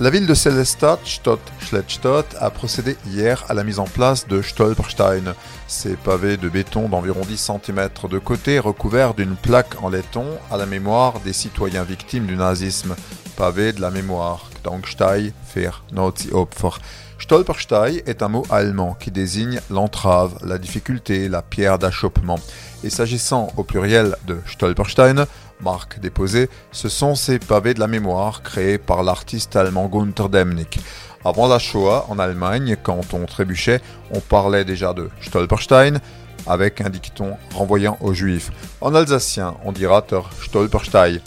[0.00, 1.38] La ville de Selestadt, Stott,
[2.40, 5.34] a procédé hier à la mise en place de Stolperstein.
[5.68, 10.56] Ces pavés de béton d'environ 10 cm de côté recouverts d'une plaque en laiton à
[10.56, 12.96] la mémoire des citoyens victimes du nazisme.
[13.36, 16.80] Pavé de la mémoire, Dankstein für Nazi-Opfer.
[17.18, 22.38] Stolperstein est un mot allemand qui désigne l'entrave, la difficulté, la pierre d'achoppement.
[22.82, 25.26] Et s'agissant au pluriel de Stolperstein,
[25.60, 30.78] marque déposée, ce sont ces pavés de la mémoire créés par l'artiste allemand Gunther Demnig.
[31.24, 36.00] Avant la Shoah, en Allemagne, quand on trébuchait, on parlait déjà de Stolperstein,
[36.46, 38.50] avec un dicton renvoyant aux juifs.
[38.80, 41.20] En alsacien, on dira der Stolperstein.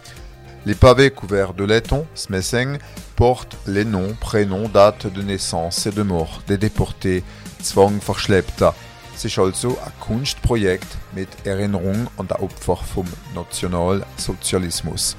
[0.66, 2.78] Les pavés couverts de laiton, smessing,
[3.16, 7.24] portent les noms, prénoms, dates de naissance et de mort des déportés,
[7.64, 8.72] Zwangverschleppter.
[9.18, 10.86] C'est also ein Kunstprojekt
[11.16, 15.18] mit Erinnerung an der Opfer vom Nationalsozialismus.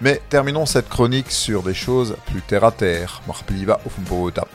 [0.00, 3.20] Mais terminons cette chronique sur des choses plus terre à terre.
[3.26, 4.46] Mach blieba auf dem Boden.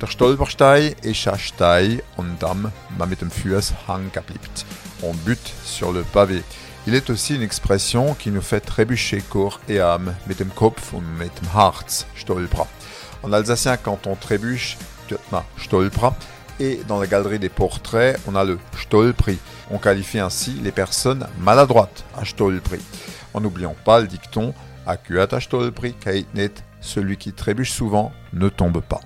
[0.00, 4.40] Der Stolperstein ist ein Stein und Damm, man mit dem Fuß hang geblieben.
[5.02, 6.42] On bute sur le pavé.
[6.86, 10.94] Il est aussi une expression qui nous fait trébucher corps et âme, mit dem Kopf
[10.94, 12.66] und mit dem Herz, stolpra.
[13.22, 14.78] En alsacien, quand on trébuche,
[15.30, 16.16] ma stolpra,
[16.60, 19.38] et dans la galerie des portraits, on a le stolpri.
[19.70, 22.80] On qualifie ainsi les personnes maladroites, à stolpri.
[23.34, 24.54] En n'oubliant pas le dicton,
[24.86, 29.00] akuat stolpri, kait net, celui qui trébuche souvent ne tombe pas.